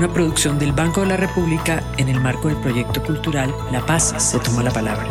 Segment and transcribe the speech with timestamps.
[0.00, 4.14] una producción del Banco de la República en el marco del proyecto cultural La Paz
[4.16, 5.06] se toma la palabra.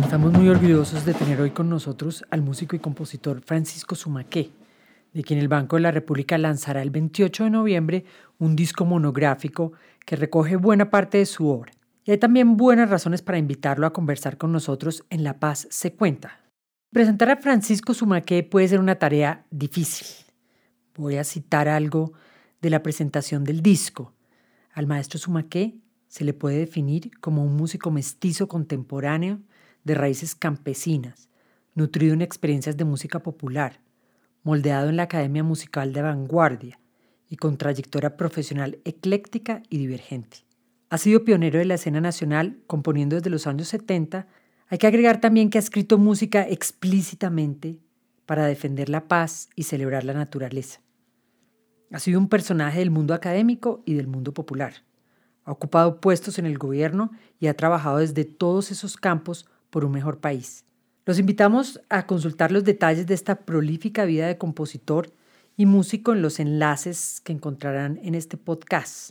[0.00, 4.52] Estamos muy orgullosos de tener hoy con nosotros al músico y compositor Francisco Sumaqué
[5.14, 8.04] de quien el Banco de la República lanzará el 28 de noviembre
[8.38, 9.72] un disco monográfico
[10.04, 11.72] que recoge buena parte de su obra.
[12.04, 15.94] Y hay también buenas razones para invitarlo a conversar con nosotros en La Paz se
[15.94, 16.40] cuenta.
[16.90, 20.06] Presentar a Francisco Sumaqué puede ser una tarea difícil.
[20.96, 22.12] Voy a citar algo
[22.60, 24.12] de la presentación del disco.
[24.72, 29.40] Al maestro Sumaqué se le puede definir como un músico mestizo contemporáneo
[29.84, 31.28] de raíces campesinas,
[31.74, 33.80] nutrido en experiencias de música popular,
[34.44, 36.78] moldeado en la Academia Musical de Vanguardia
[37.28, 40.44] y con trayectoria profesional ecléctica y divergente.
[40.90, 44.28] Ha sido pionero de la escena nacional, componiendo desde los años 70.
[44.68, 47.80] Hay que agregar también que ha escrito música explícitamente
[48.26, 50.80] para defender la paz y celebrar la naturaleza.
[51.90, 54.74] Ha sido un personaje del mundo académico y del mundo popular.
[55.44, 59.92] Ha ocupado puestos en el gobierno y ha trabajado desde todos esos campos por un
[59.92, 60.64] mejor país.
[61.06, 65.12] Los invitamos a consultar los detalles de esta prolífica vida de compositor
[65.56, 69.10] y músico en los enlaces que encontrarán en este podcast.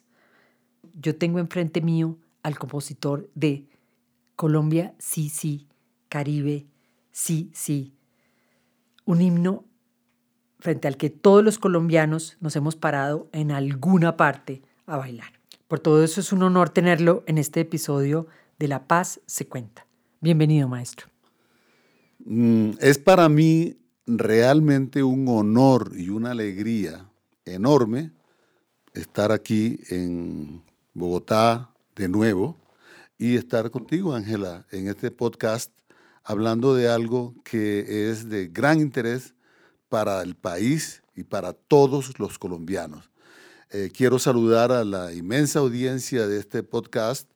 [0.93, 3.67] Yo tengo enfrente mío al compositor de
[4.35, 5.67] Colombia, sí, sí,
[6.09, 6.65] Caribe,
[7.11, 7.93] sí, sí.
[9.05, 9.63] Un himno
[10.59, 15.33] frente al que todos los colombianos nos hemos parado en alguna parte a bailar.
[15.67, 19.85] Por todo eso es un honor tenerlo en este episodio de La Paz se cuenta.
[20.21, 21.12] Bienvenido, maestro.
[22.25, 27.09] Mm, es para mí realmente un honor y una alegría
[27.43, 28.11] enorme
[28.93, 30.63] estar aquí en
[30.93, 32.57] Bogotá de nuevo
[33.17, 35.71] y estar contigo, Ángela, en este podcast
[36.23, 39.33] hablando de algo que es de gran interés
[39.89, 43.11] para el país y para todos los colombianos.
[43.69, 47.29] Eh, quiero saludar a la inmensa audiencia de este podcast,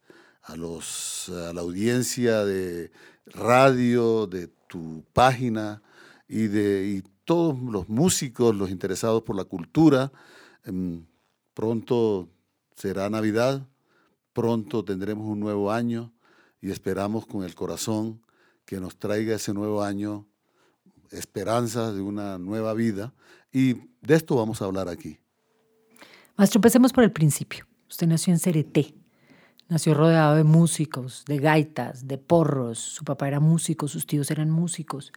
[0.44, 2.92] a, los, a la audiencia de
[3.26, 5.82] radio, de tu página
[6.28, 10.12] y de todos los músicos, los interesados por la cultura.
[10.64, 11.06] Em,
[11.54, 12.30] pronto
[12.76, 13.68] será Navidad,
[14.34, 16.14] pronto tendremos un nuevo año
[16.62, 18.22] y esperamos con el corazón
[18.66, 20.28] que nos traiga ese nuevo año
[21.12, 23.14] esperanza de una nueva vida
[23.52, 25.20] y de esto vamos a hablar aquí.
[26.36, 27.66] Maestro, empecemos por el principio.
[27.90, 28.94] Usted nació en Cereté,
[29.70, 32.80] Nació rodeado de músicos, de gaitas, de porros.
[32.80, 35.12] Su papá era músico, sus tíos eran músicos.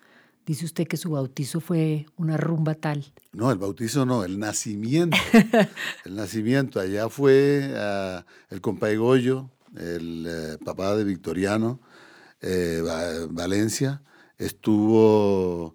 [0.44, 3.04] Dice usted que su bautizo fue una rumba tal.
[3.32, 5.16] No, el bautizo no, el nacimiento.
[6.04, 6.80] el nacimiento.
[6.80, 11.78] Allá fue uh, el compadre Goyo, el eh, papá de Victoriano,
[12.40, 12.82] eh,
[13.30, 14.02] Valencia.
[14.36, 15.74] Estuvo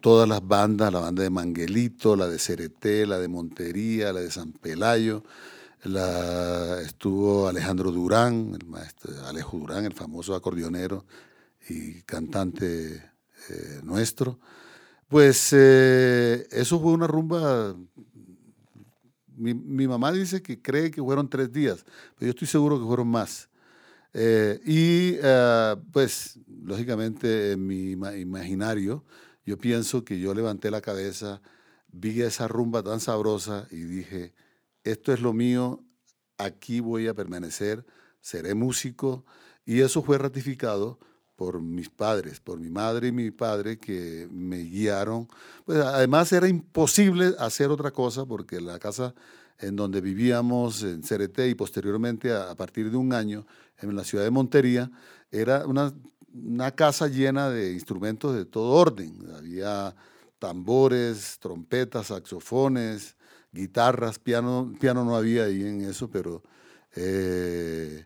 [0.00, 4.32] todas las bandas, la banda de Manguelito, la de Cereté, la de Montería, la de
[4.32, 5.22] San Pelayo
[5.84, 11.04] estuvo Alejandro Durán, el Alejo Durán, el famoso acordeonero
[11.68, 12.96] y cantante
[13.50, 14.38] eh, nuestro.
[15.08, 17.76] Pues eh, eso fue una rumba.
[19.36, 21.84] Mi, mamá dice que cree que fueron tres días,
[22.14, 23.48] pero yo estoy seguro que fueron más.
[24.14, 25.16] Eh, y
[25.92, 29.04] pues, lógicamente, en mi imaginario,
[29.44, 31.42] yo pienso que yo levanté la cabeza,
[31.92, 34.32] vi esa rumba tan sabrosa y dije,
[34.84, 35.82] esto es lo mío,
[36.38, 37.84] aquí voy a permanecer,
[38.20, 39.24] seré músico.
[39.64, 40.98] Y eso fue ratificado
[41.36, 45.28] por mis padres, por mi madre y mi padre que me guiaron.
[45.64, 49.14] Pues además era imposible hacer otra cosa porque la casa
[49.58, 53.46] en donde vivíamos en Cereté y posteriormente a, partir de un año
[53.78, 54.90] en la ciudad de Montería
[55.30, 55.92] era una,
[56.32, 59.16] una casa llena de instrumentos de todo orden.
[59.36, 59.94] Había
[60.38, 63.16] tambores, trompetas, saxofones,
[63.54, 66.42] guitarras, piano, piano no había ahí en eso, pero
[66.96, 68.04] eh,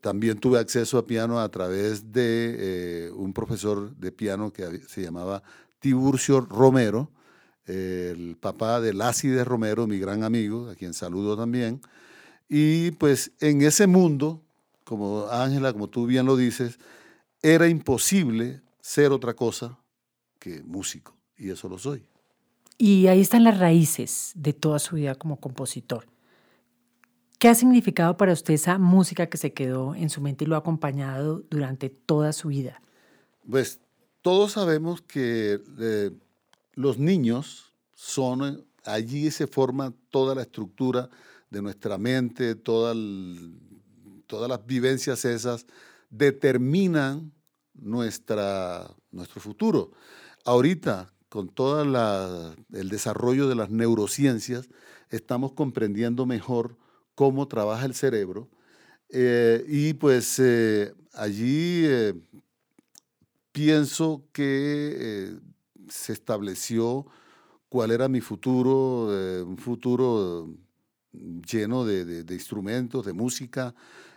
[0.00, 5.02] también tuve acceso a piano a través de eh, un profesor de piano que se
[5.02, 5.42] llamaba
[5.80, 7.10] Tiburcio Romero,
[7.66, 11.80] el papá de de Romero, mi gran amigo, a quien saludo también.
[12.48, 14.42] Y pues en ese mundo,
[14.84, 16.78] como Ángela, como tú bien lo dices,
[17.42, 19.78] era imposible ser otra cosa
[20.38, 22.04] que músico, y eso lo soy.
[22.82, 26.06] Y ahí están las raíces de toda su vida como compositor.
[27.38, 30.54] ¿Qué ha significado para usted esa música que se quedó en su mente y lo
[30.54, 32.80] ha acompañado durante toda su vida?
[33.46, 33.80] Pues
[34.22, 36.10] todos sabemos que eh,
[36.72, 41.10] los niños son, allí se forma toda la estructura
[41.50, 45.66] de nuestra mente, todas las vivencias esas
[46.08, 47.30] determinan
[47.74, 49.90] nuestra, nuestro futuro.
[50.46, 51.80] Ahorita, con todo
[52.72, 54.68] el desarrollo de las neurociencias,
[55.10, 56.76] estamos comprendiendo mejor
[57.14, 58.50] cómo trabaja el cerebro.
[59.08, 62.14] Eh, y pues eh, allí eh,
[63.52, 65.36] pienso que
[65.88, 67.06] se estableció
[67.68, 69.06] cuál era mi futuro,
[69.46, 70.52] un futuro
[71.12, 73.74] lleno de, de, instrumentos, de música,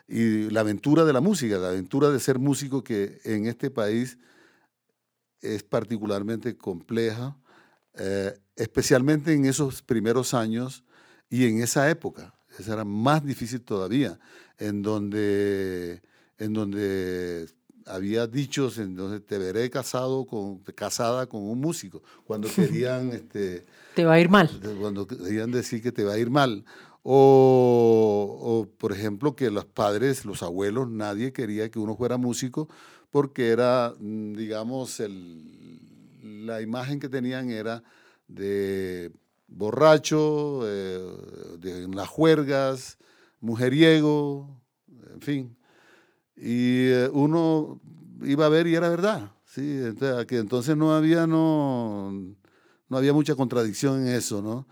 [0.08, 4.18] y la aventura de la música, la aventura de ser músico que en este país
[5.44, 7.38] es particularmente compleja,
[7.96, 10.84] eh, especialmente en esos primeros años
[11.30, 12.34] y en esa época.
[12.58, 14.20] Esa era más difícil todavía,
[14.58, 16.02] en donde,
[16.38, 17.48] en donde
[17.86, 23.10] había dichos en donde te veré casado con, casada con un músico, cuando querían...
[23.10, 24.50] Este, te va a ir mal.
[24.80, 26.64] Cuando querían decir que te va a ir mal.
[27.06, 32.70] O, o, por ejemplo, que los padres, los abuelos, nadie quería que uno fuera músico
[33.14, 35.80] porque era, mm, digamos, el,
[36.48, 37.84] la imagen que tenían era
[38.28, 39.12] de
[39.48, 41.00] borracho, eh,
[41.60, 42.98] de, las juergas,
[43.40, 44.60] mujeriego,
[45.14, 45.58] en fin.
[46.36, 47.80] Y eh, uno
[48.24, 49.32] iba a ver y era verdad.
[49.46, 49.62] ¿sí?
[49.62, 52.12] Entonces, que entonces no había, no,
[52.90, 54.68] no había mucha contradicción en eso, ¿no?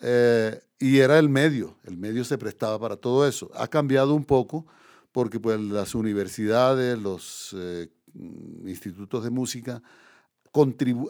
[0.00, 3.50] Eh, y era el medio, el medio se prestaba para todo eso.
[3.54, 4.66] Ha cambiado un poco
[5.12, 7.88] porque pues, las universidades, los eh,
[8.64, 9.82] institutos de música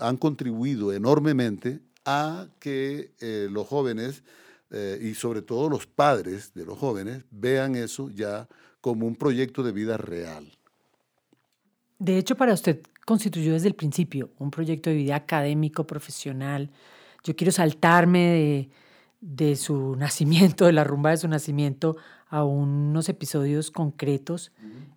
[0.01, 4.23] han contribuido enormemente a que eh, los jóvenes
[4.71, 8.49] eh, y sobre todo los padres de los jóvenes vean eso ya
[8.81, 10.51] como un proyecto de vida real.
[11.99, 16.71] De hecho, para usted constituyó desde el principio un proyecto de vida académico, profesional.
[17.23, 18.71] Yo quiero saltarme de,
[19.21, 21.97] de su nacimiento, de la rumba de su nacimiento,
[22.33, 24.53] a unos episodios concretos.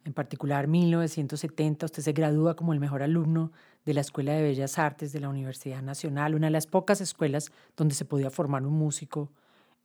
[0.05, 3.51] En particular, 1970, usted se gradúa como el mejor alumno
[3.85, 7.51] de la Escuela de Bellas Artes de la Universidad Nacional, una de las pocas escuelas
[7.75, 9.33] donde se podía formar un músico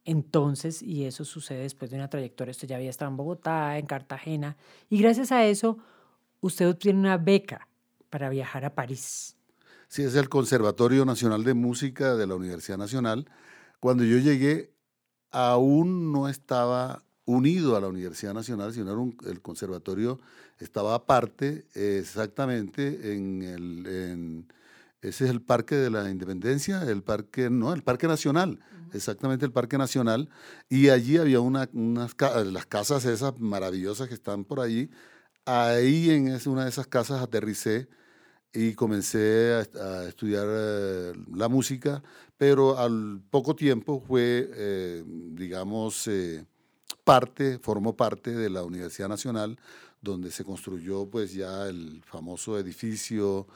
[0.04, 2.52] entonces, y eso sucede después de una trayectoria.
[2.52, 4.56] Usted ya había estado en Bogotá, en Cartagena,
[4.88, 5.76] y gracias a eso,
[6.40, 7.66] usted obtiene una beca
[8.10, 9.36] para viajar a París.
[9.88, 13.28] Sí, es el Conservatorio Nacional de Música de la Universidad Nacional
[13.80, 14.72] cuando yo llegué,
[15.32, 20.18] aún no estaba unido a la Universidad Nacional, sino era el conservatorio
[20.60, 24.46] estaba aparte, exactamente en el...
[25.00, 28.60] ese es el Parque de la Independencia, el Parque, no, el Parque Nacional,
[28.92, 30.28] exactamente el Parque Nacional,
[30.68, 32.14] y allí había una, unas
[32.46, 34.90] las casas esas maravillosas que están por allí.
[35.46, 37.88] Ahí en una de esas casas aterricé
[38.52, 42.02] y comencé a, estudiar eh, la música,
[42.36, 46.44] pero al poco tiempo fue, eh, digamos, eh,
[47.62, 49.58] formó parte de la Universidad Nacional,
[50.00, 53.46] donde se construyó pues ya el famoso edificio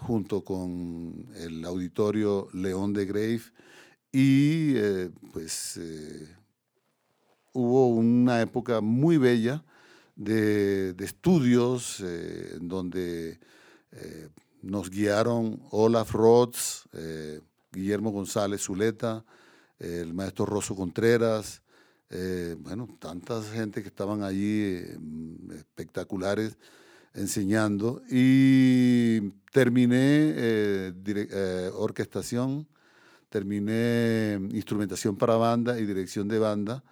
[0.00, 3.42] junto con el auditorio León de Grave
[4.10, 4.74] y
[5.30, 5.78] pues
[7.54, 9.62] hubo una época muy bella
[10.16, 13.38] de, estudios eh, donde
[13.92, 14.28] eh,
[14.62, 17.40] nos guiaron Olaf Rods, eh,
[17.72, 19.24] Guillermo González Zuleta,
[19.78, 21.62] el maestro Rosso Contreras,
[22.58, 24.80] bueno, tantas gente que estaban allí
[25.56, 26.56] espectaculares
[27.12, 29.20] enseñando y
[29.52, 30.92] terminé
[31.74, 32.68] orquestación,
[33.28, 36.84] terminé instrumentación para banda y dirección de banda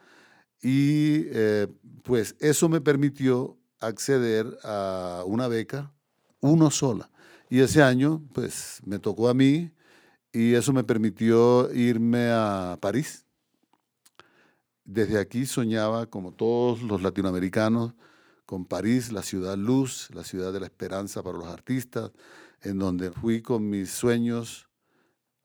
[0.62, 1.66] y eh,
[2.04, 5.92] pues eso me permitió acceder a una beca,
[6.40, 7.10] uno sola.
[7.50, 9.72] Y ese año pues me tocó a mí
[10.32, 13.26] y eso me permitió irme a París.
[14.84, 17.94] Desde aquí soñaba, como todos los latinoamericanos,
[18.46, 22.10] con París, la ciudad luz, la ciudad de la esperanza para los artistas,
[22.60, 24.68] en donde fui con mis sueños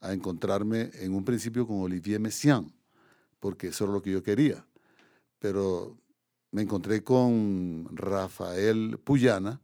[0.02, 2.74] a encontrarme en un principio con Olivier Messiaen,
[3.40, 4.66] porque eso era lo que yo quería.
[5.40, 5.98] Pero
[6.52, 9.62] me encontré con Rafael Puyana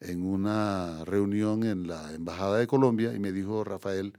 [0.00, 4.12] en una reunión en la Embajada de Colombia y me dijo, Rafael,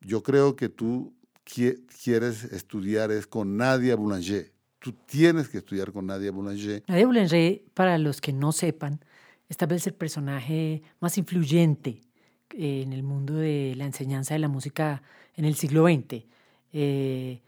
[0.00, 1.15] yo creo que tú
[1.46, 4.52] quieres estudiar es con Nadia Boulanger.
[4.78, 6.82] Tú tienes que estudiar con Nadia Boulanger.
[6.86, 9.00] Nadia Boulanger, para los que no sepan,
[9.48, 12.02] es tal vez el personaje más influyente
[12.50, 15.02] eh, en el mundo de la enseñanza de la música
[15.34, 16.24] en el siglo XX.
[16.72, 17.40] Eh,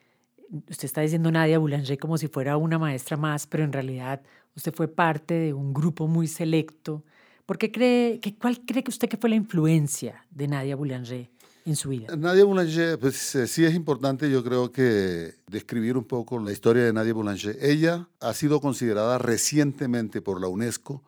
[0.70, 4.22] usted está diciendo Nadia Boulanger como si fuera una maestra más, pero en realidad
[4.54, 7.04] usted fue parte de un grupo muy selecto.
[7.46, 11.28] ¿Por qué cree, que, ¿Cuál cree que usted que fue la influencia de Nadia Boulanger
[11.64, 12.14] en su vida?
[12.16, 16.84] Nadia Boulanger, pues eh, sí es importante, yo creo que describir un poco la historia
[16.84, 17.56] de Nadia Boulanger.
[17.60, 21.02] Ella ha sido considerada recientemente por la UNESCO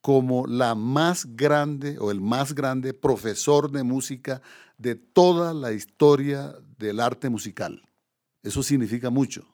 [0.00, 4.42] como la más grande o el más grande profesor de música
[4.76, 7.80] de toda la historia del arte musical.
[8.42, 9.46] Eso significa mucho,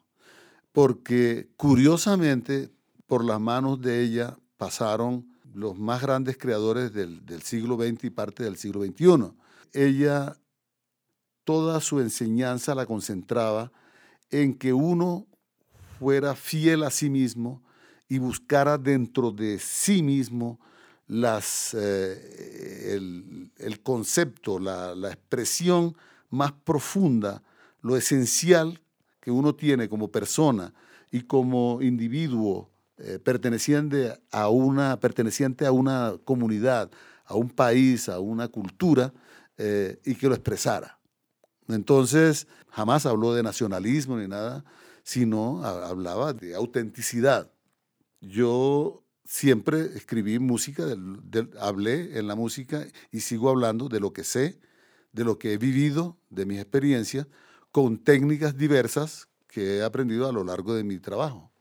[0.73, 2.69] porque curiosamente
[3.07, 8.43] por las manos de ella pasaron los más grandes creadores del, siglo XX y parte
[8.43, 9.33] del siglo XXI.
[9.73, 10.37] Ella,
[11.43, 13.71] toda su enseñanza la concentraba
[14.29, 15.27] en que uno
[15.99, 17.61] fuera fiel a sí mismo
[18.07, 20.59] y buscara dentro de sí mismo
[21.07, 22.95] las, eh,
[23.57, 25.95] el, concepto, la, la expresión
[26.29, 27.43] más profunda
[27.81, 28.79] lo esencial
[29.19, 30.73] que uno tiene como persona
[31.11, 36.89] y como individuo eh, perteneciente, a una, perteneciente a una comunidad,
[37.25, 39.13] a un país, a una cultura,
[39.63, 40.99] eh, y que lo expresara.
[41.67, 44.65] Entonces, jamás habló de nacionalismo ni nada,
[45.03, 47.51] sino hablaba de autenticidad.
[48.21, 50.83] Yo siempre escribí música,
[51.59, 54.59] hablé en la música y sigo hablando de lo que sé,
[55.11, 57.27] de lo que he vivido, de mis experiencias,
[57.71, 61.51] con técnicas diversas que he aprendido a lo largo de mi trabajo.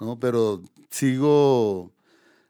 [0.00, 0.18] ¿no?
[0.18, 1.94] Pero sigo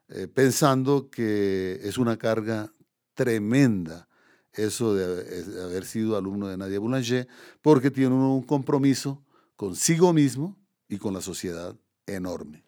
[0.09, 2.73] eh, pensando que es una carga
[3.13, 4.08] tremenda
[4.59, 7.29] eso de, haber sido alumno de Nadia Boulanger,
[7.63, 9.23] porque tiene un compromiso
[9.57, 10.57] consigo mismo
[10.89, 12.65] y con la sociedad enorme.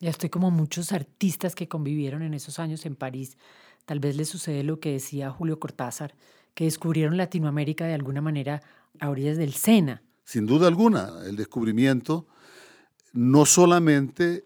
[0.00, 3.36] Ya estoy como muchos artistas que convivieron en esos años en París.
[3.84, 6.14] Tal vez les sucede lo que decía Julio Cortázar,
[6.54, 8.62] que descubrieron Latinoamérica de alguna manera
[8.98, 10.02] a orillas del Sena.
[10.24, 12.26] Sin duda alguna, el descubrimiento
[13.12, 14.44] no solamente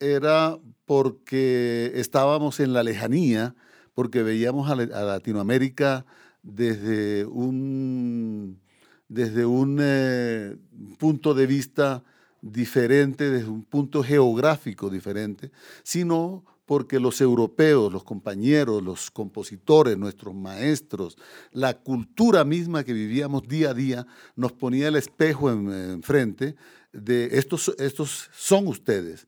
[0.00, 3.54] era porque estábamos en la lejanía,
[3.98, 6.06] porque veíamos a, Latinoamérica
[6.44, 8.60] desde un,
[9.08, 10.56] desde un eh,
[10.98, 12.04] punto de vista
[12.40, 15.50] diferente, desde un punto geográfico diferente,
[15.82, 21.18] sino porque los europeos, los compañeros, los compositores, nuestros maestros,
[21.50, 26.54] la cultura misma que vivíamos día a día, nos ponía el espejo enfrente
[26.92, 29.26] de estos, estos son ustedes.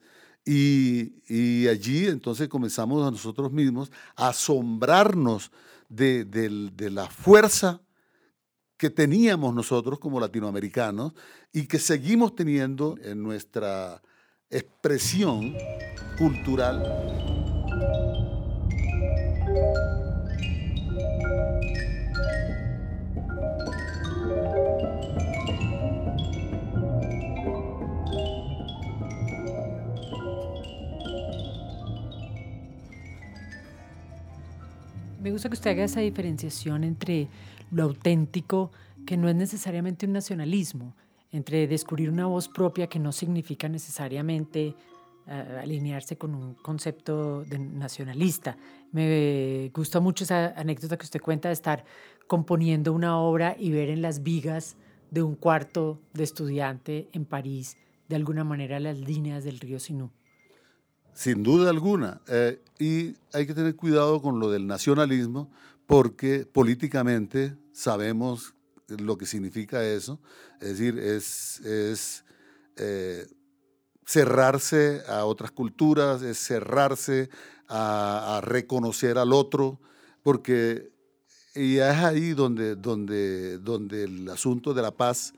[0.52, 5.52] Y, allí entonces comenzamos a nosotros mismos a asombrarnos
[5.88, 7.80] de, de la fuerza
[8.76, 11.12] que teníamos nosotros como latinoamericanos
[11.52, 14.02] y que seguimos teniendo en nuestra
[14.50, 15.54] expresión
[16.18, 18.09] cultural.
[35.30, 37.28] Me gusta que usted haga esa diferenciación entre
[37.70, 38.72] lo auténtico,
[39.06, 40.96] que no es necesariamente un nacionalismo,
[41.30, 44.74] entre descubrir una voz propia que no significa necesariamente
[45.28, 48.56] eh, alinearse con un concepto de nacionalista.
[48.90, 51.84] Me gusta mucho esa anécdota que usted cuenta de estar
[52.26, 54.76] componiendo una obra y ver en las vigas
[55.12, 57.76] de un cuarto de estudiante en París
[58.08, 60.10] de alguna manera las líneas del río Sinú.
[61.20, 62.22] Sin duda alguna.
[62.28, 65.50] Eh, y hay que tener cuidado con lo del nacionalismo
[65.84, 68.54] porque políticamente sabemos
[68.88, 70.18] lo que significa eso.
[70.62, 72.24] Es decir, es,
[72.76, 73.26] eh,
[74.06, 77.28] cerrarse a otras culturas, es cerrarse
[77.68, 79.78] a, reconocer al otro,
[80.22, 80.90] porque
[81.54, 85.34] y es ahí donde, donde, donde el asunto de la paz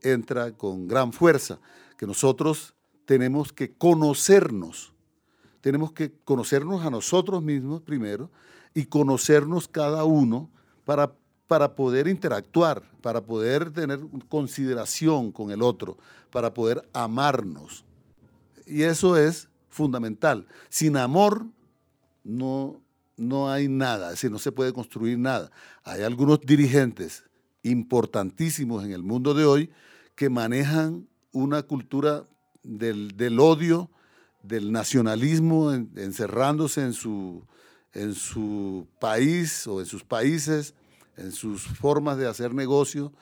[0.00, 1.60] entra con gran fuerza,
[1.98, 2.74] que nosotros
[3.04, 4.95] tenemos que conocernos,
[5.66, 8.30] tenemos que conocernos a nosotros mismos primero
[8.72, 10.48] y conocernos cada uno
[10.84, 11.12] para
[11.46, 15.96] para poder interactuar, para poder tener consideración con el otro,
[16.30, 17.84] para poder amarnos.
[18.66, 20.46] Y eso es fundamental.
[20.68, 21.46] Sin amor
[22.24, 22.80] no,
[23.16, 25.50] no hay nada, es decir, no se puede construir nada.
[25.84, 27.24] Hay algunos dirigentes
[27.62, 29.70] importantísimos en el mundo de hoy
[30.14, 32.26] que manejan una cultura
[32.62, 33.90] del, odio,
[34.46, 37.44] del nacionalismo, encerrándose en su,
[37.92, 40.74] en su país o en sus países
[41.16, 43.12] en sus formas de hacer negocio,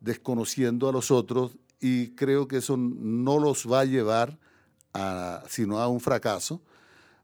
[0.00, 4.38] desconociendo a los otros y creo que eso no los va a llevar
[4.94, 6.60] a, sino a un fracaso,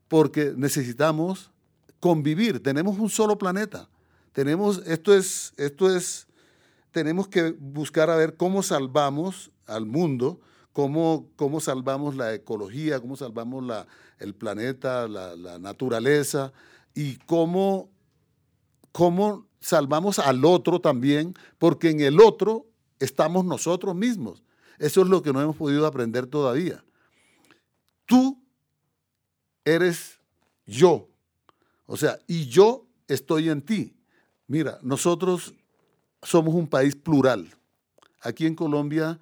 [0.09, 1.51] porque necesitamos
[2.01, 3.89] convivir, tenemos un solo planeta,
[4.33, 6.27] tenemos, esto es, esto es,
[6.93, 10.41] tenemos que buscar a ver cómo salvamos al mundo,
[10.79, 13.89] cómo, cómo salvamos la ecología, cómo salvamos la,
[14.21, 16.53] el planeta, la, la naturaleza
[16.95, 17.91] y cómo,
[18.93, 22.69] cómo salvamos al otro también, porque en el otro
[23.01, 24.45] estamos nosotros mismos.
[24.79, 26.85] Eso es lo que no hemos podido aprender todavía.
[28.07, 28.41] Tú
[29.65, 30.21] eres
[30.65, 31.09] yo.
[31.87, 33.97] O sea, y yo estoy en ti.
[34.47, 35.55] Mira, nosotros
[36.23, 37.53] somos un país plural.
[38.21, 39.19] Aquí en Colombia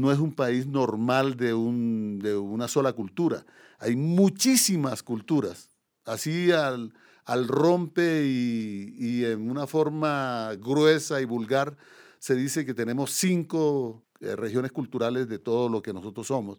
[0.00, 3.44] no es un país normal de, un, de una sola cultura.
[3.78, 5.70] Hay muchísimas culturas.
[6.04, 6.92] Así al,
[7.24, 11.76] al rompe y, y, en una forma gruesa y vulgar
[12.18, 16.58] se dice que tenemos cinco eh, regiones culturales de todo lo que nosotros somos,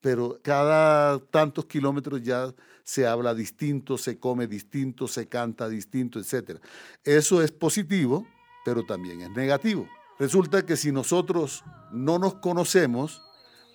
[0.00, 6.58] pero cada tantos kilómetros ya se habla distinto, se come distinto, se canta distinto, etc.
[7.04, 8.26] Eso es positivo,
[8.64, 9.88] pero también es negativo.
[10.20, 13.22] Resulta que si nosotros no nos conocemos,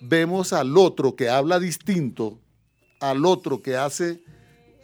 [0.00, 2.38] vemos al otro que habla distinto,
[3.00, 4.22] al otro que hace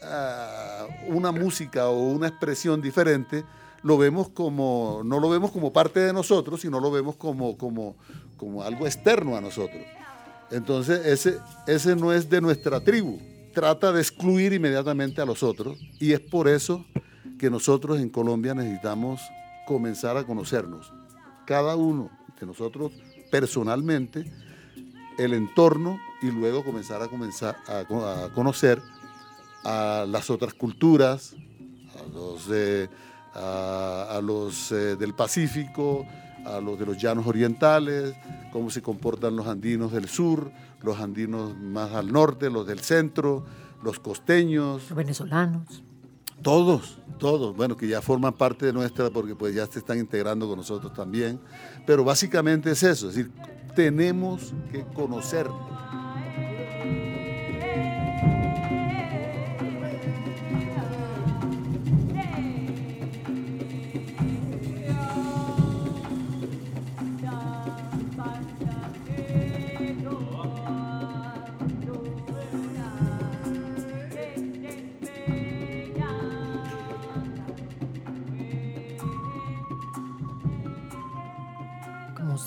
[0.02, 3.45] uh, una música o una expresión diferente,
[3.85, 7.95] lo vemos como, no lo vemos como parte de nosotros, sino lo vemos como, como,
[8.37, 9.85] como algo externo a nosotros.
[10.50, 11.38] Entonces, ese,
[11.69, 13.21] ese no es de nuestra tribu.
[13.54, 16.85] Trata de excluir inmediatamente a los otros y es por eso
[17.38, 19.21] que nosotros en Colombia necesitamos
[19.64, 20.92] comenzar a conocernos.
[21.52, 22.09] Cada uno
[22.40, 22.92] de nosotros
[23.30, 24.25] personalmente,
[25.18, 28.80] el entorno y luego comenzar a, comenzar a, conocer
[29.62, 31.37] a las otras culturas,
[31.94, 32.49] a los...
[33.35, 36.06] A, los eh, del Pacífico,
[36.47, 38.15] a los de los llanos orientales,
[38.50, 40.50] cómo se comportan los andinos del sur,
[40.82, 43.45] los andinos más al norte, los del centro,
[43.82, 44.88] los costeños.
[44.88, 45.82] Los venezolanos.
[46.43, 50.49] Todos, todos, bueno, que ya forman parte de nuestra porque pues ya se están integrando
[50.49, 51.41] con nosotros también.
[51.87, 53.33] Pero básicamente es eso, es decir,
[53.75, 56.01] tenemos que conocernos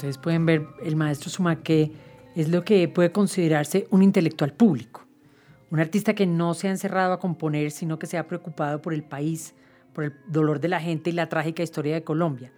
[0.06, 1.92] ustedes pueden ver, el maestro Sumaque
[2.36, 5.04] es lo que puede considerarse un intelectual público,
[5.72, 8.94] un artista que no se ha encerrado a componer, sino que se ha preocupado por
[8.94, 9.56] el país,
[9.94, 12.52] por el dolor de la gente y la trágica historia de Colombia.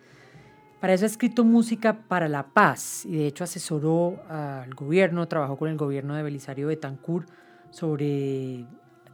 [0.81, 5.57] Para eso ha escrito música para la paz y de hecho asesoró al gobierno, trabajó
[5.57, 7.29] con el gobierno de Belisario Betancourt
[7.71, 8.65] sobre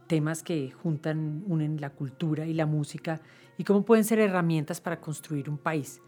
[0.08, 3.20] temas que juntan, unen la cultura y la música
[3.56, 6.00] y cómo pueden ser herramientas para construir un país.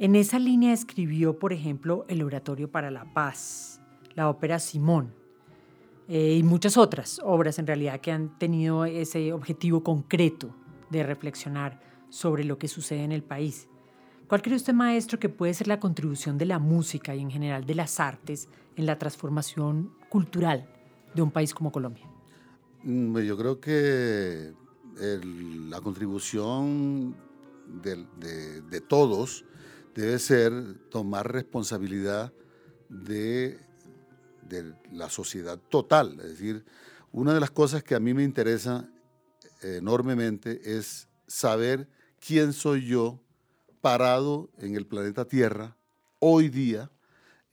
[0.00, 3.80] En esa línea escribió, por ejemplo, el Oratorio para la Paz,
[4.14, 5.12] la ópera Simón
[6.06, 10.54] eh, y muchas otras obras en realidad que han tenido ese objetivo concreto
[10.88, 11.80] de reflexionar
[12.10, 13.66] sobre lo que sucede en el país.
[14.28, 17.66] ¿Cuál cree usted, maestro, que puede ser la contribución de la música y en general
[17.66, 20.70] de las artes en la transformación cultural
[21.12, 22.08] de un país como Colombia?
[22.84, 24.52] Mm, yo creo que
[24.94, 27.16] la contribución
[27.82, 29.44] de todos
[29.98, 30.52] debe ser
[30.90, 32.32] tomar responsabilidad
[32.88, 33.58] de,
[34.92, 36.20] la sociedad total.
[36.20, 36.64] Es decir,
[37.10, 38.88] una de las cosas que a mí me interesa
[39.60, 41.88] enormemente es saber
[42.24, 43.20] quién soy yo
[43.80, 45.76] parado en el planeta Tierra
[46.20, 46.90] hoy día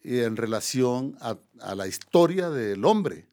[0.04, 1.40] en relación a,
[1.74, 3.28] la historia del hombre,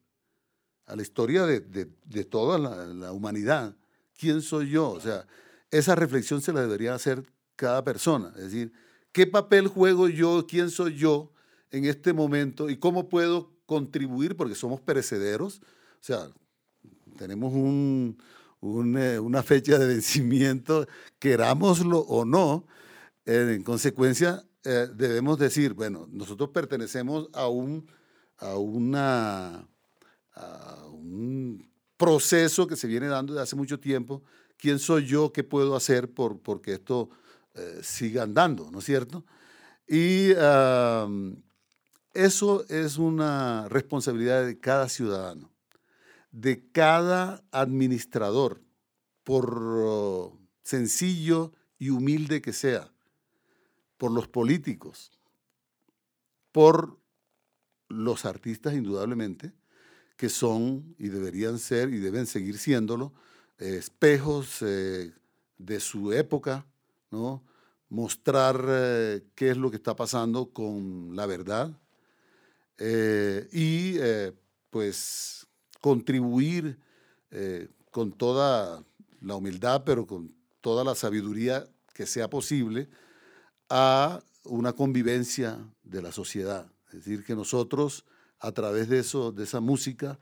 [0.87, 3.75] a la historia de toda la, la, humanidad.
[4.17, 4.89] ¿Quién soy yo?
[4.89, 5.27] O sea,
[5.69, 7.23] esa reflexión se la debería hacer
[7.55, 8.33] cada persona.
[8.35, 8.73] Es decir,
[9.13, 10.47] ¿Qué papel juego yo?
[10.47, 11.31] ¿Quién soy yo
[11.69, 12.67] en este momento?
[12.67, 14.35] ¿Y cómo puedo contribuir?
[14.35, 15.59] Porque somos perecederos.
[15.59, 16.29] O sea,
[17.15, 20.87] tenemos eh, una fecha de vencimiento,
[21.19, 22.65] querámoslo o no.
[23.25, 27.85] en consecuencia, eh, debemos decir, bueno, nosotros pertenecemos a un,
[28.37, 29.67] a, una,
[30.33, 34.23] a un proceso que se viene dando desde hace mucho tiempo.
[34.57, 35.31] ¿Quién soy yo?
[35.31, 37.11] ¿Qué puedo hacer por, porque esto
[37.55, 39.25] eh, siga andando, ¿no es cierto?
[39.87, 40.31] Y
[42.13, 45.51] eso es una responsabilidad de cada ciudadano,
[46.31, 48.61] de cada administrador,
[49.23, 50.31] por
[50.63, 52.91] sencillo y humilde que sea,
[53.97, 55.11] por los políticos,
[56.51, 56.97] por
[57.89, 59.53] los artistas indudablemente,
[60.15, 63.13] que son y deberían ser y deben seguir siéndolo,
[63.57, 65.13] eh, espejos eh,
[65.57, 66.65] de su época,
[67.13, 67.43] ¿no?
[67.87, 71.71] mostrar eh, qué es lo que está pasando con la verdad
[73.53, 73.97] y
[74.69, 75.47] pues
[75.79, 76.77] contribuir
[77.91, 78.83] con toda
[79.21, 82.89] la humildad, pero con toda la sabiduría que sea posible
[83.69, 86.67] a una convivencia de la sociedad.
[86.87, 88.05] Es decir, que nosotros
[88.39, 90.19] a través de eso, de esa música,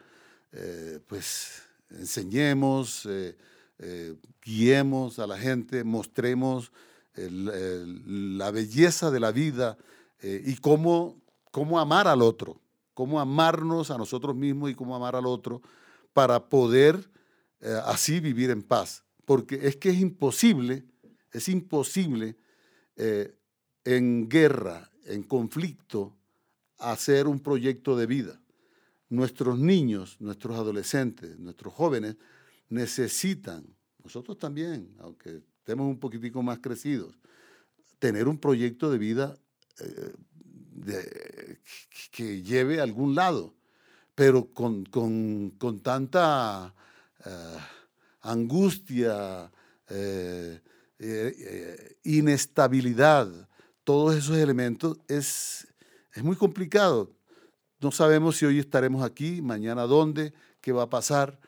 [0.52, 3.36] eh, pues enseñemos, eh,
[3.82, 6.72] eh, guiemos a la gente, mostremos
[7.14, 9.78] la belleza de la vida
[10.24, 12.62] y cómo, cómo amar al otro,
[12.94, 15.62] cómo amarnos a nosotros mismos y cómo amar al otro
[16.14, 17.10] para poder
[17.84, 19.04] así vivir en paz.
[19.26, 20.86] Porque es que es imposible,
[21.34, 22.38] es imposible
[22.96, 26.16] en guerra, en conflicto,
[26.78, 28.40] hacer un proyecto de vida.
[29.10, 32.16] Nuestros niños, nuestros adolescentes, nuestros jóvenes
[32.72, 33.64] necesitan,
[34.04, 37.16] nosotros también, aunque estemos un poquitico más crecidos,
[38.00, 39.38] tener un proyecto de vida
[39.80, 41.60] eh,
[42.12, 43.54] que lleve a algún lado,
[44.16, 44.84] pero con,
[45.84, 46.74] tanta
[47.24, 47.58] eh,
[48.22, 49.52] angustia,
[49.88, 50.60] eh,
[52.04, 53.28] inestabilidad,
[53.84, 55.68] todos esos elementos es
[56.14, 57.12] es muy complicado.
[57.80, 61.40] No sabemos si hoy estaremos aquí, mañana dónde, qué va a pasar.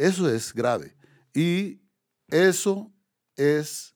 [0.00, 0.96] Eso es grave.
[1.34, 1.82] Y
[2.28, 2.90] eso
[3.36, 3.94] es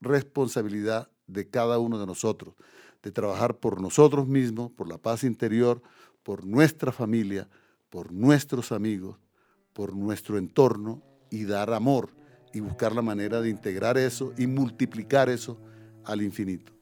[0.00, 2.56] responsabilidad de cada uno de nosotros,
[3.00, 5.80] de trabajar por nosotros mismos, por la paz interior,
[6.24, 7.48] por nuestra familia,
[7.90, 9.20] por nuestros amigos,
[9.72, 12.10] por nuestro entorno y dar amor
[12.52, 15.60] y buscar la manera de integrar eso y multiplicar eso
[16.04, 16.73] al infinito.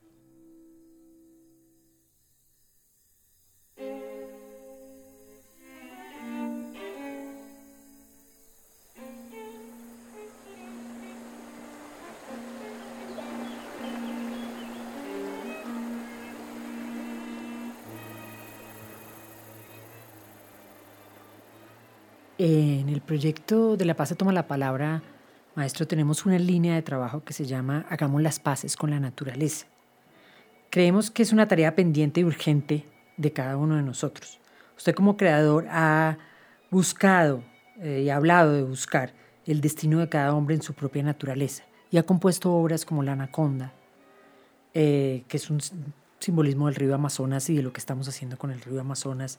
[22.45, 25.01] En el proyecto de La Paz se toma la palabra,
[25.55, 29.67] maestro, tenemos una línea de trabajo que se llama Hagamos las paces con la naturaleza.
[30.69, 32.85] Creemos que es una tarea pendiente y urgente
[33.17, 34.41] de cada uno de nosotros.
[34.77, 36.19] Usted como creador ha
[36.69, 37.45] buscado
[37.79, 39.15] eh, y ha hablado de buscar
[39.47, 43.13] el destino de cada hombre en su propia naturaleza y ha compuesto obras como La
[43.13, 43.73] Anaconda,
[44.75, 45.61] eh, que es un
[46.19, 49.39] simbolismo del río Amazonas y de lo que estamos haciendo con el río Amazonas.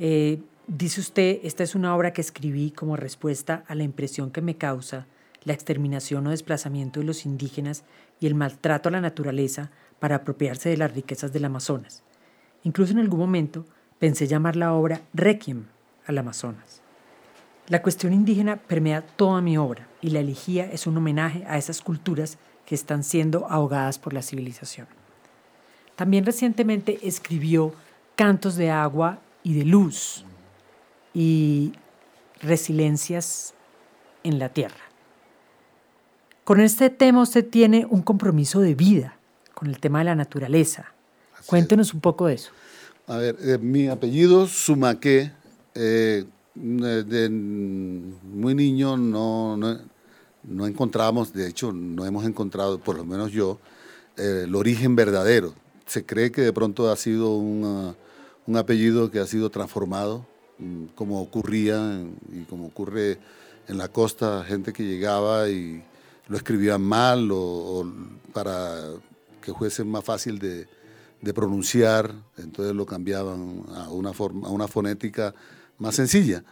[0.00, 0.40] Eh,
[0.72, 4.56] Dice usted, esta es una obra que escribí como respuesta a la impresión que me
[4.56, 5.08] causa
[5.42, 7.82] la exterminación o desplazamiento de los indígenas
[8.20, 12.04] y el maltrato a la naturaleza para apropiarse de las riquezas del Amazonas.
[12.62, 13.64] Incluso en algún momento
[13.98, 15.64] pensé llamar la obra Requiem
[16.06, 16.82] al Amazonas.
[17.66, 21.80] La cuestión indígena permea toda mi obra y la elegía es un homenaje a esas
[21.80, 24.86] culturas que están siendo ahogadas por la civilización.
[25.96, 27.74] También recientemente escribió
[28.14, 30.24] Cantos de agua y de luz,
[31.14, 31.72] y
[32.40, 33.54] resiliencias
[34.22, 34.90] en la tierra.
[36.44, 39.16] Con este tema usted tiene un compromiso de vida
[39.54, 40.92] con el tema de la naturaleza.
[41.46, 42.50] Cuéntenos un poco de eso.
[43.06, 45.32] A ver, eh, mi apellido Sumaque,
[45.74, 46.24] eh,
[46.54, 53.58] de muy niño no, no, encontramos, de hecho no hemos encontrado, por lo menos yo,
[54.16, 55.54] eh, el origen verdadero.
[55.86, 57.36] Se cree que de pronto ha sido
[58.50, 60.26] un apellido que ha sido transformado
[60.60, 63.18] Mm, como ocurría y como ocurre
[63.66, 65.82] en la costa, gente que llegaba y
[66.28, 67.90] lo escribían mal o,
[68.34, 68.90] para
[69.40, 70.68] que fuese más fácil de,
[71.34, 75.34] pronunciar, entonces lo cambiaban a una, forma, a una fonética
[75.78, 76.44] más sencilla.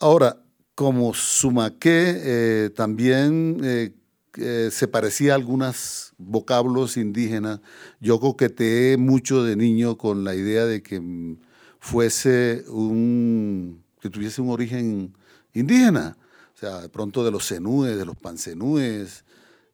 [0.00, 0.38] Ahora,
[0.74, 3.92] como Sumaqué eh, también eh,
[4.36, 7.60] eh, se parecía a algunos vocablos indígenas,
[8.00, 11.38] yo coqueteé mucho de niño con la idea de que mm,
[11.78, 15.14] fuese un, que tuviese un origen
[15.52, 16.16] indígena,
[16.54, 19.24] o sea, de pronto de los cenúes, de los pancenúes.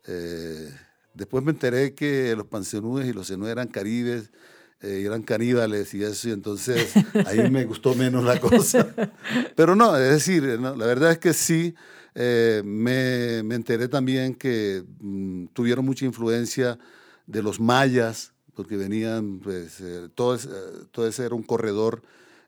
[0.06, 0.70] Eh,
[1.14, 4.30] después me enteré que los pancenúes y los cenúes eran caribes,
[4.80, 6.94] eh, eran caníbales y eso, y entonces
[7.26, 8.94] ahí me gustó menos la cosa.
[9.56, 11.74] Pero no, es decir, la verdad es que sí,
[12.14, 16.78] eh, me, me, enteré también que mm, tuvieron mucha influencia
[17.26, 20.36] de los mayas, porque venían, pues, eh, todo,
[20.90, 22.02] todo ese era un corredor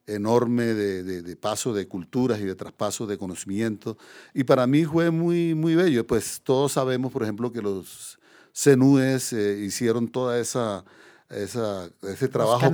[0.06, 3.96] enorme de, paso de culturas y de traspaso de conocimiento.
[4.34, 6.06] Y para mí fue muy, muy bello.
[6.06, 8.18] Pues todos sabemos, por ejemplo, que los
[8.52, 10.84] cenúes eh, hicieron toda esa,
[11.30, 12.70] ese trabajo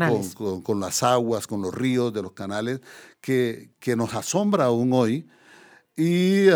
[0.62, 2.81] con, las aguas, con los ríos de los canales,
[3.20, 5.29] que, nos asombra aún hoy.
[6.01, 6.47] Y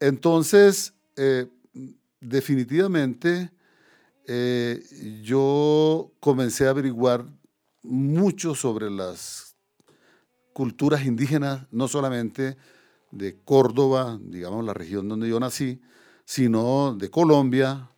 [0.00, 1.46] entonces, eh,
[2.22, 3.52] definitivamente,
[4.26, 4.82] eh,
[5.22, 7.26] yo comencé a averiguar
[7.82, 9.56] mucho sobre las
[10.54, 12.56] culturas indígenas, no solamente
[13.10, 15.82] de Córdoba, digamos la región donde yo nací,
[16.24, 17.90] sino de Colombia.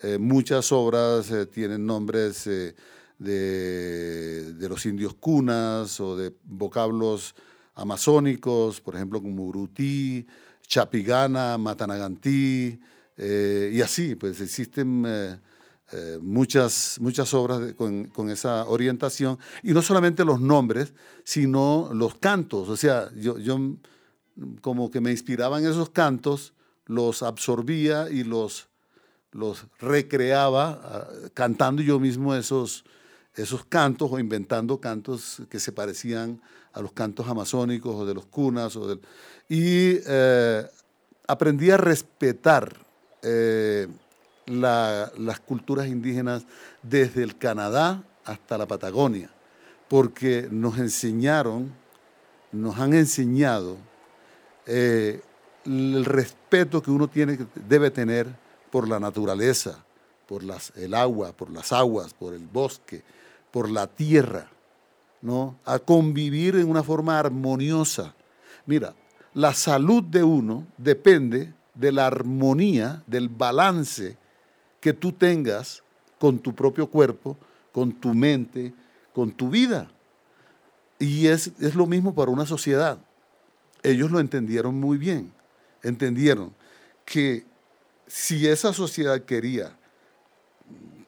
[0.00, 2.74] Eh, muchas obras tienen nombres de,
[3.18, 7.34] de, los indios cunas o de vocablos
[7.74, 10.26] amazónicos, por ejemplo, como Urutí,
[10.66, 12.78] Chapigana, Matanagantí,
[13.18, 15.04] y así, pues existen
[15.94, 22.14] eh, muchas, muchas obras con, con, esa orientación, y no solamente los nombres, sino los
[22.14, 22.70] cantos.
[22.70, 23.58] O sea, yo, yo
[24.62, 26.54] como que me inspiraban esos cantos,
[26.86, 28.68] los absorbía y los,
[29.32, 32.84] los recreaba ah, cantando yo mismo esos,
[33.34, 38.26] esos cantos o inventando cantos que se parecían a los cantos amazónicos o de los
[38.26, 38.76] cunas.
[38.76, 39.00] O del,
[39.48, 40.66] y eh,
[41.26, 42.74] aprendí a respetar
[43.22, 43.88] eh,
[44.46, 46.44] las culturas indígenas
[46.82, 49.30] desde el Canadá hasta la Patagonia,
[49.88, 51.72] porque nos enseñaron,
[52.50, 53.76] nos han enseñado
[54.66, 55.20] eh,
[55.64, 58.26] el respeto que uno tiene, debe tener
[58.70, 59.84] por la naturaleza,
[60.26, 63.02] por las, el agua, por las aguas, por el bosque,
[63.50, 64.48] por la tierra,
[65.22, 65.58] ¿no?
[65.64, 68.14] a convivir en una forma armoniosa.
[68.66, 68.94] Mira,
[69.34, 74.18] la salud de uno depende de la armonía, del balance
[74.80, 75.82] que tú tengas
[76.18, 77.38] con tu propio cuerpo,
[77.72, 78.74] con tu mente,
[79.14, 79.90] con tu vida.
[80.98, 82.98] Y es, es lo mismo para una sociedad.
[83.82, 85.32] Ellos lo entendieron muy bien.
[85.82, 86.52] Entendieron
[87.04, 87.44] que
[88.06, 89.76] si esa sociedad quería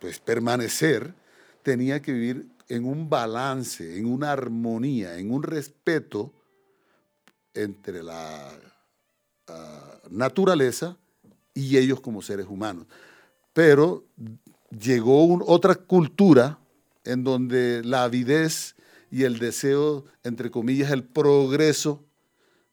[0.00, 1.14] pues, permanecer,
[1.62, 6.33] tenía que vivir en un balance, en una armonía, en un respeto
[7.53, 8.50] entre la
[9.48, 10.96] ah, naturaleza
[11.53, 12.87] y ellos como seres humanos
[13.55, 14.05] pero
[14.79, 16.59] llegó otra cultura
[17.05, 18.74] en donde la avidez
[19.11, 22.05] y el deseo, entre comillas, el progreso,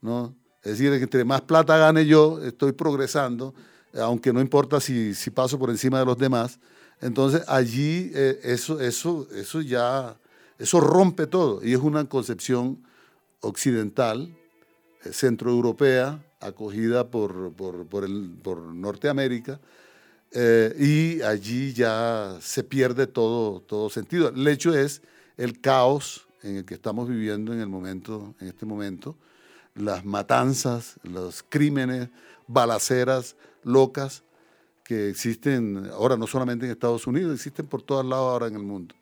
[0.02, 0.36] ¿no?
[0.64, 3.54] Es decir, entre más plata gane yo, estoy progresando,
[3.94, 6.60] aunque no importa si, paso por encima de los demás.
[7.02, 10.16] Entonces allí eh, eso, eso, eso ya,
[10.60, 12.78] eso rompe todo y es una concepción
[13.42, 14.34] occidental,
[15.04, 19.60] eh, centroeuropea, acogida por, por, el, por Norteamérica,
[20.32, 24.30] eh, y allí ya se pierde todo, todo sentido.
[24.30, 25.02] El hecho es
[25.38, 29.16] el caos en el que estamos viviendo en, el momento, en este momento,
[29.76, 32.10] las matanzas, los crímenes,
[32.48, 34.24] balaceras locas
[34.84, 38.64] que existen ahora no solamente en Estados Unidos, existen por todos lados ahora en el
[38.64, 38.96] mundo.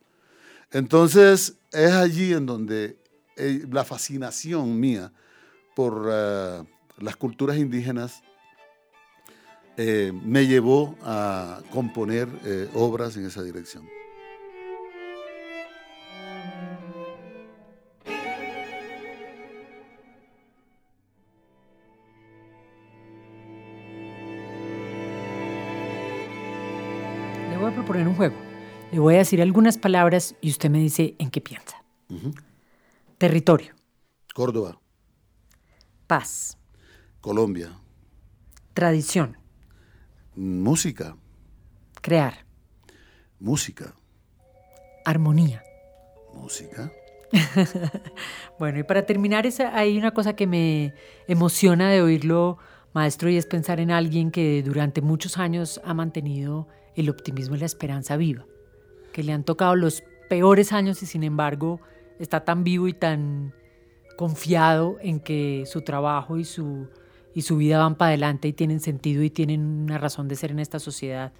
[0.70, 2.98] Entonces es allí en donde
[3.36, 5.12] eh, la fascinación mía
[5.74, 6.62] por eh,
[6.98, 8.22] las culturas indígenas
[9.76, 12.28] eh, me llevó a componer
[12.74, 13.99] obras en esa dirección.
[28.20, 28.36] Juego.
[28.92, 31.82] Le voy a decir algunas palabras y usted me dice en qué piensa.
[33.16, 33.72] Territorio.
[34.34, 34.78] Córdoba.
[36.06, 36.58] Paz.
[37.22, 37.70] Colombia.
[38.74, 39.38] Tradición.
[40.34, 41.16] Música.
[42.02, 42.44] Crear.
[43.38, 43.94] Música.
[45.06, 45.62] Armonía.
[46.34, 46.92] Música.
[48.58, 50.92] bueno, y para terminar, hay una cosa que me
[51.26, 52.58] emociona de oírlo,
[52.92, 57.58] maestro, y es pensar en alguien que durante muchos años ha mantenido el optimismo y
[57.58, 58.46] la esperanza viva,
[59.12, 61.80] que le han tocado los peores años y sin embargo
[62.18, 63.52] está tan vivo y tan
[64.16, 66.88] confiado en que su trabajo y su
[67.34, 70.50] y su vida van para adelante y tienen sentido y tienen una razón de ser
[70.50, 71.32] en esta sociedad.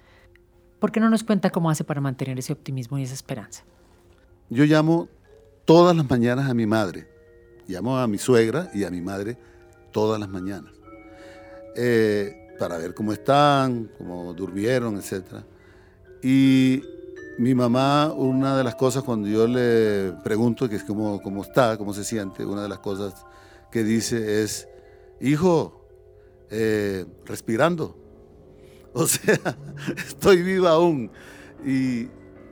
[0.79, 3.63] ¿Por qué no nos cuenta cómo hace para mantener ese optimismo y esa esperanza?
[4.49, 5.09] Yo llamo
[5.65, 7.07] todas las mañanas a mi madre.
[7.67, 9.37] Llamo a mi suegra y a mi madre
[9.91, 10.73] todas las mañanas.
[11.75, 15.23] Eh, para ver cómo están, cómo durmieron, etc.
[16.21, 16.83] Y
[17.39, 21.75] mi mamá, una de las cosas cuando yo le pregunto que es cómo, cómo está,
[21.75, 23.25] cómo se siente, una de las cosas
[23.71, 24.67] que dice es,
[25.19, 25.87] hijo,
[26.51, 27.97] eh, respirando.
[28.93, 29.39] O sea,
[29.97, 31.09] estoy viva aún.
[31.65, 32.09] Y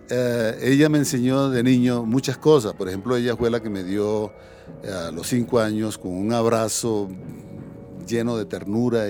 [0.10, 2.74] eh, ella me enseñó de niño muchas cosas.
[2.74, 4.32] Por ejemplo, ella fue la que me dio
[4.82, 7.10] eh, a los cinco años con un abrazo
[8.08, 9.10] lleno de ternura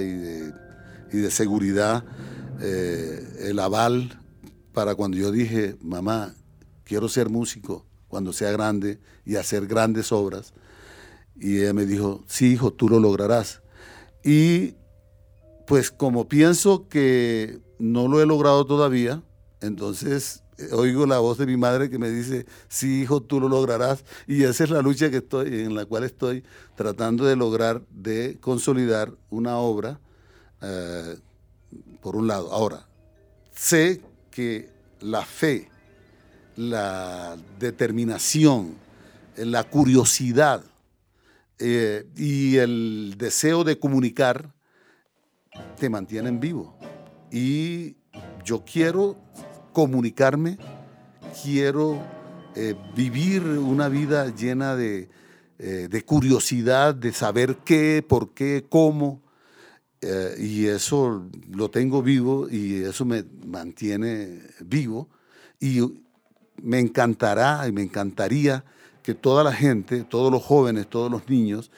[1.12, 2.04] y de, seguridad
[2.62, 4.20] eh, el aval
[4.74, 6.36] para cuando yo dije, mamá,
[6.84, 10.54] quiero ser músico cuando sea grande y hacer grandes obras.
[11.40, 13.62] Y ella me dijo, sí, hijo, tú lo lograrás.
[14.24, 14.76] Y
[15.66, 19.24] pues como pienso que no lo he logrado todavía,
[19.62, 24.04] entonces oigo la voz de mi madre que me dice, sí, hijo, tú lo lograrás.
[24.28, 26.44] Y esa es la lucha que estoy, en la cual estoy
[26.76, 30.00] tratando de lograr, de consolidar una obra,
[30.62, 31.18] eh,
[32.02, 32.52] por un lado.
[32.52, 32.86] Ahora,
[33.54, 34.70] sé que
[35.02, 35.70] la fe,
[36.56, 38.76] la determinación,
[39.38, 40.64] la curiosidad
[41.60, 44.54] eh, y el deseo de comunicar
[45.78, 46.78] te mantienen vivo.
[47.32, 47.96] Y
[48.44, 49.18] yo quiero
[49.72, 50.58] comunicarme,
[51.42, 52.02] quiero
[52.56, 55.10] eh, vivir una vida llena de,
[55.58, 59.22] de, curiosidad, de saber qué, por qué, cómo.
[60.02, 65.10] Eh, y eso lo tengo vivo y eso me mantiene vivo.
[65.60, 65.82] Y
[66.62, 68.64] me encantará y me encantaría
[69.04, 71.72] que toda la gente, todos los jóvenes, todos los niños,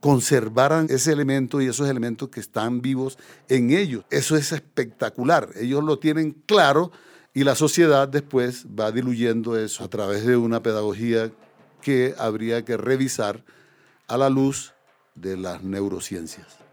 [0.00, 4.04] conservaran ese elemento y esos elementos que están vivos en ellos.
[4.10, 5.50] Eso es espectacular.
[5.56, 6.92] Ellos lo tienen claro
[7.34, 11.32] y la sociedad después va diluyendo eso a través de una pedagogía
[11.82, 13.44] que habría que revisar
[14.06, 14.74] a la luz
[15.14, 16.65] de las neurociencias.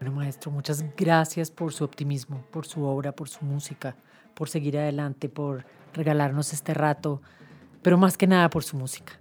[0.00, 3.96] Bueno, maestro, muchas gracias por su optimismo, por su obra, por su música,
[4.34, 7.20] por seguir adelante, por regalarnos este rato,
[7.82, 9.14] pero más que nada por su música,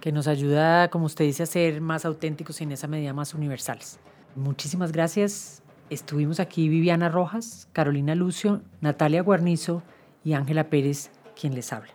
[0.00, 3.34] que nos ayuda, como usted dice, a ser más auténticos y en esa medida más
[3.34, 3.98] universales.
[4.36, 9.82] Muchísimas gracias Estuvimos aquí Viviana Rojas, Carolina Lucio, Natalia Guarnizo
[10.22, 11.90] y Ángela Pérez, quien les habla.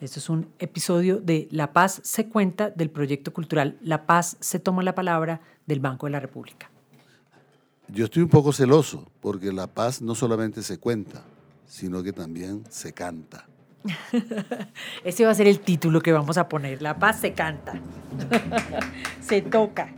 [0.00, 4.60] Esto es un episodio de La Paz se cuenta del proyecto cultural La Paz se
[4.60, 6.70] toma la palabra del Banco de la República.
[7.90, 11.24] Yo estoy un poco celoso porque la paz no solamente se cuenta,
[11.66, 13.46] sino que también se canta.
[15.04, 16.82] Ese va a ser el título que vamos a poner.
[16.82, 17.80] La paz se canta.
[19.20, 19.88] se toca.